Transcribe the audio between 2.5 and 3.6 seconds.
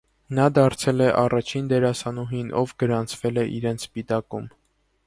ով գրանցվել է